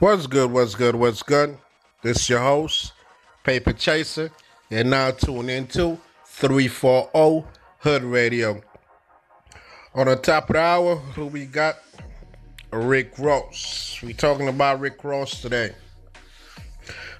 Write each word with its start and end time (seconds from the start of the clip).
What's 0.00 0.26
good? 0.26 0.50
What's 0.50 0.74
good? 0.74 0.96
What's 0.96 1.22
good? 1.22 1.56
This 2.02 2.16
is 2.22 2.28
your 2.28 2.40
host, 2.40 2.92
Paper 3.44 3.72
Chaser. 3.72 4.32
You're 4.68 4.82
now 4.82 5.12
tuned 5.12 5.50
into 5.50 6.00
340 6.26 7.46
Hood 7.78 8.02
Radio. 8.02 8.60
On 9.94 10.06
the 10.06 10.16
top 10.16 10.50
of 10.50 10.54
the 10.54 10.60
hour, 10.60 10.96
who 10.96 11.26
we 11.26 11.46
got? 11.46 11.76
Rick 12.72 13.12
Ross. 13.18 14.00
We 14.02 14.14
talking 14.14 14.48
about 14.48 14.80
Rick 14.80 15.04
Ross 15.04 15.40
today. 15.40 15.76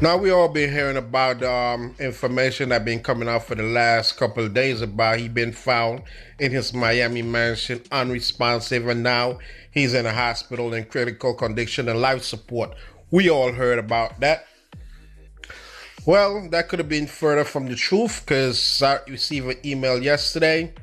Now 0.00 0.16
we 0.16 0.30
all 0.30 0.48
been 0.48 0.70
hearing 0.70 0.96
about 0.96 1.42
um, 1.42 1.92
information 1.98 2.68
that 2.68 2.84
been 2.84 3.00
coming 3.00 3.28
out 3.28 3.46
for 3.46 3.56
the 3.56 3.64
last 3.64 4.16
couple 4.16 4.44
of 4.44 4.54
days 4.54 4.80
about 4.80 5.18
he 5.18 5.28
been 5.28 5.50
found 5.50 6.02
in 6.38 6.52
his 6.52 6.72
Miami 6.72 7.20
mansion 7.20 7.82
unresponsive 7.90 8.86
and 8.86 9.02
now 9.02 9.40
he's 9.72 9.94
in 9.94 10.06
a 10.06 10.12
hospital 10.12 10.72
in 10.72 10.84
critical 10.84 11.34
condition 11.34 11.88
and 11.88 12.00
life 12.00 12.22
support. 12.22 12.76
We 13.10 13.28
all 13.28 13.50
heard 13.50 13.80
about 13.80 14.20
that. 14.20 14.46
Well, 16.06 16.48
that 16.50 16.68
could 16.68 16.78
have 16.78 16.88
been 16.88 17.08
further 17.08 17.42
from 17.42 17.66
the 17.66 17.74
truth 17.74 18.22
because 18.24 18.80
I 18.80 19.00
received 19.08 19.48
an 19.48 19.56
email 19.64 20.00
yesterday 20.00 20.74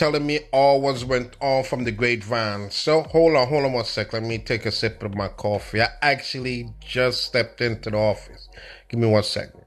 telling 0.00 0.26
me 0.26 0.40
all 0.50 0.80
was 0.80 1.04
went 1.04 1.36
on 1.42 1.62
from 1.62 1.84
the 1.84 1.92
grapevine. 1.92 2.70
So 2.70 3.02
hold 3.02 3.36
on, 3.36 3.46
hold 3.46 3.66
on 3.66 3.74
one 3.74 3.84
sec. 3.84 4.14
Let 4.14 4.22
me 4.22 4.38
take 4.38 4.64
a 4.64 4.72
sip 4.72 5.02
of 5.02 5.14
my 5.14 5.28
coffee. 5.28 5.82
I 5.82 5.88
actually 6.00 6.70
just 6.80 7.26
stepped 7.26 7.60
into 7.60 7.90
the 7.90 7.98
office. 7.98 8.48
Give 8.88 8.98
me 8.98 9.08
one 9.08 9.22
second. 9.22 9.60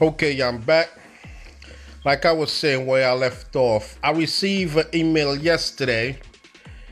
Okay, 0.00 0.40
I'm 0.40 0.60
back. 0.60 0.88
Like 2.04 2.24
I 2.24 2.30
was 2.30 2.52
saying 2.52 2.86
where 2.86 3.08
I 3.08 3.12
left 3.12 3.56
off, 3.56 3.98
I 4.00 4.12
received 4.12 4.76
an 4.76 4.86
email 4.94 5.36
yesterday 5.36 6.20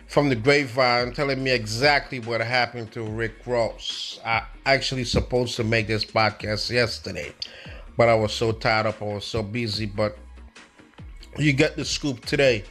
from 0.08 0.28
the 0.28 0.34
grapevine 0.34 1.12
telling 1.12 1.44
me 1.44 1.52
exactly 1.52 2.18
what 2.18 2.40
happened 2.40 2.90
to 2.92 3.04
Rick 3.04 3.46
Ross. 3.46 4.18
I 4.24 4.42
actually 4.66 5.04
supposed 5.04 5.54
to 5.56 5.64
make 5.64 5.86
this 5.86 6.04
podcast 6.04 6.70
yesterday 6.70 7.32
but 7.96 8.08
I 8.08 8.14
was 8.14 8.32
so 8.32 8.52
tied 8.52 8.86
up, 8.86 9.00
I 9.02 9.06
was 9.06 9.24
so 9.24 9.42
busy. 9.42 9.86
But 9.86 10.16
you 11.38 11.52
get 11.52 11.76
the 11.76 11.84
scoop 11.84 12.24
today. 12.24 12.64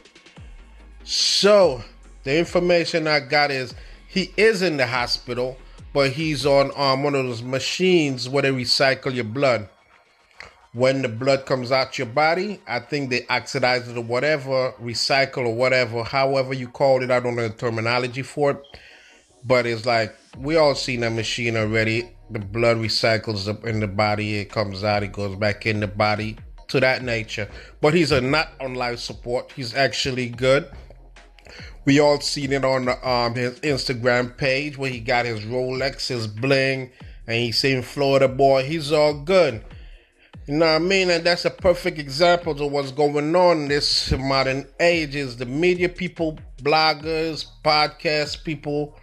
So 1.04 1.82
the 2.24 2.38
information 2.38 3.06
I 3.06 3.20
got 3.20 3.50
is 3.50 3.74
he 4.08 4.32
is 4.36 4.62
in 4.62 4.76
the 4.76 4.86
hospital, 4.86 5.56
but 5.92 6.12
he's 6.12 6.46
on 6.46 6.70
um, 6.76 7.02
one 7.02 7.14
of 7.14 7.24
those 7.24 7.42
machines 7.42 8.28
where 8.28 8.42
they 8.42 8.50
recycle 8.50 9.12
your 9.12 9.24
blood. 9.24 9.68
When 10.74 11.02
the 11.02 11.08
blood 11.08 11.44
comes 11.44 11.70
out 11.70 11.98
your 11.98 12.06
body, 12.06 12.60
I 12.66 12.80
think 12.80 13.10
they 13.10 13.26
oxidize 13.26 13.88
it 13.88 13.96
or 13.96 14.02
whatever, 14.02 14.72
recycle 14.80 15.46
or 15.46 15.54
whatever, 15.54 16.02
however 16.02 16.54
you 16.54 16.68
call 16.68 17.02
it. 17.02 17.10
I 17.10 17.20
don't 17.20 17.36
know 17.36 17.48
the 17.48 17.54
terminology 17.54 18.22
for 18.22 18.52
it, 18.52 18.62
but 19.44 19.66
it's 19.66 19.84
like 19.84 20.16
we 20.38 20.56
all 20.56 20.74
seen 20.74 21.00
that 21.00 21.12
machine 21.12 21.56
already 21.56 22.10
the 22.32 22.38
blood 22.38 22.78
recycles 22.78 23.48
up 23.48 23.64
in 23.64 23.80
the 23.80 23.88
body, 23.88 24.38
it 24.38 24.50
comes 24.50 24.84
out, 24.84 25.02
it 25.02 25.12
goes 25.12 25.36
back 25.36 25.66
in 25.66 25.80
the 25.80 25.86
body 25.86 26.36
to 26.68 26.80
that 26.80 27.02
nature. 27.02 27.48
But 27.80 27.94
he's 27.94 28.12
a 28.12 28.20
not 28.20 28.48
on 28.60 28.74
life 28.74 28.98
support. 28.98 29.52
He's 29.52 29.74
actually 29.74 30.28
good. 30.28 30.70
We 31.84 32.00
all 32.00 32.20
seen 32.20 32.52
it 32.52 32.64
on 32.64 32.88
um 32.88 33.34
his 33.34 33.60
Instagram 33.60 34.36
page 34.36 34.78
where 34.78 34.90
he 34.90 35.00
got 35.00 35.26
his 35.26 35.40
Rolex, 35.40 36.08
his 36.08 36.26
bling, 36.26 36.90
and 37.26 37.36
he's 37.36 37.58
saying 37.58 37.82
Florida 37.82 38.28
boy. 38.28 38.64
He's 38.64 38.92
all 38.92 39.14
good. 39.14 39.64
You 40.46 40.54
know 40.54 40.66
what 40.66 40.74
I 40.74 40.78
mean? 40.80 41.08
And 41.10 41.24
that's 41.24 41.44
a 41.44 41.50
perfect 41.50 41.98
example 41.98 42.60
of 42.60 42.72
what's 42.72 42.90
going 42.90 43.34
on 43.36 43.58
in 43.58 43.68
this 43.68 44.10
modern 44.10 44.66
age 44.80 45.14
is 45.14 45.36
the 45.36 45.46
media 45.46 45.88
people, 45.88 46.36
bloggers, 46.60 47.46
podcast 47.64 48.42
people, 48.42 48.96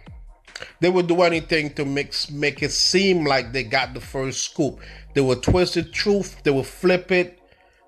they 0.80 0.88
would 0.88 1.06
do 1.06 1.22
anything 1.22 1.72
to 1.74 1.84
make 1.84 2.14
make 2.30 2.62
it 2.62 2.72
seem 2.72 3.24
like 3.24 3.52
they 3.52 3.64
got 3.64 3.94
the 3.94 4.00
first 4.00 4.42
scoop. 4.42 4.80
They 5.14 5.20
would 5.20 5.42
twist 5.42 5.74
the 5.74 5.82
truth. 5.82 6.42
They 6.42 6.50
would 6.50 6.66
flip 6.66 7.10
it. 7.10 7.38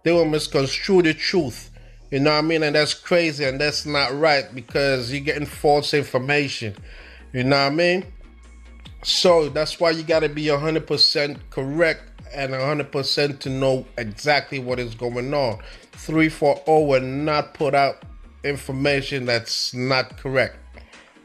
They 0.02 0.12
would 0.12 0.28
misconstrue 0.28 1.02
the 1.02 1.14
truth. 1.14 1.70
You 2.10 2.20
know 2.20 2.32
what 2.32 2.38
I 2.38 2.42
mean? 2.42 2.62
And 2.62 2.76
that's 2.76 2.94
crazy 2.94 3.44
and 3.44 3.60
that's 3.60 3.86
not 3.86 4.14
right 4.18 4.44
because 4.54 5.10
you're 5.10 5.24
getting 5.24 5.46
false 5.46 5.94
information. 5.94 6.76
You 7.32 7.44
know 7.44 7.56
what 7.56 7.72
I 7.72 7.74
mean? 7.74 8.04
So 9.02 9.48
that's 9.48 9.80
why 9.80 9.90
you 9.90 10.02
got 10.02 10.20
to 10.20 10.28
be 10.28 10.44
100% 10.44 11.38
correct 11.50 12.02
and 12.34 12.52
100% 12.52 13.38
to 13.40 13.48
know 13.48 13.86
exactly 13.96 14.58
what 14.58 14.78
is 14.78 14.94
going 14.94 15.32
on. 15.32 15.58
340 15.92 16.62
will 16.66 17.00
not 17.00 17.54
put 17.54 17.74
out 17.74 18.02
information 18.44 19.24
that's 19.24 19.72
not 19.72 20.18
correct. 20.18 20.56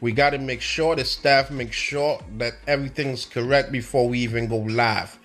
We 0.00 0.12
got 0.12 0.30
to 0.30 0.38
make 0.38 0.60
sure 0.60 0.94
the 0.94 1.04
staff 1.04 1.50
make 1.50 1.72
sure 1.72 2.20
that 2.36 2.54
everything's 2.66 3.24
correct 3.24 3.72
before 3.72 4.08
we 4.08 4.20
even 4.20 4.46
go 4.46 4.58
live. 4.58 5.18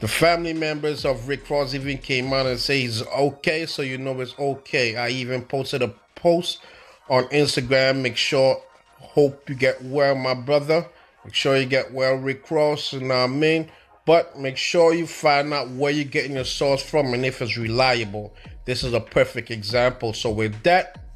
The 0.00 0.08
family 0.08 0.52
members 0.52 1.04
of 1.04 1.28
Rick 1.28 1.48
Ross 1.50 1.74
even 1.74 1.98
came 1.98 2.32
out 2.32 2.46
and 2.46 2.58
say 2.58 2.82
he's 2.82 3.02
okay, 3.06 3.66
so 3.66 3.82
you 3.82 3.98
know 3.98 4.20
it's 4.20 4.38
okay. 4.38 4.96
I 4.96 5.08
even 5.08 5.42
posted 5.42 5.82
a 5.82 5.94
post 6.14 6.60
on 7.08 7.24
Instagram. 7.24 8.02
Make 8.02 8.16
sure, 8.16 8.62
hope 8.98 9.48
you 9.48 9.54
get 9.54 9.82
well, 9.82 10.14
my 10.14 10.34
brother. 10.34 10.86
Make 11.24 11.34
sure 11.34 11.56
you 11.56 11.66
get 11.66 11.92
well, 11.92 12.14
Rick 12.14 12.50
Ross, 12.50 12.92
you 12.92 13.00
know 13.00 13.08
what 13.08 13.24
I 13.24 13.26
mean? 13.26 13.70
But 14.06 14.38
make 14.38 14.56
sure 14.56 14.94
you 14.94 15.06
find 15.06 15.52
out 15.52 15.68
where 15.70 15.92
you're 15.92 16.04
getting 16.04 16.36
your 16.36 16.44
source 16.44 16.82
from 16.82 17.12
and 17.12 17.26
if 17.26 17.42
it's 17.42 17.58
reliable. 17.58 18.34
This 18.64 18.82
is 18.82 18.94
a 18.94 19.00
perfect 19.00 19.50
example. 19.50 20.12
So 20.12 20.30
with 20.30 20.62
that, 20.62 21.07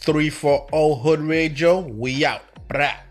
340 0.00 1.02
Hood 1.02 1.20
Radio. 1.20 1.80
We 1.80 2.24
out. 2.24 2.42
Brah. 2.68 3.05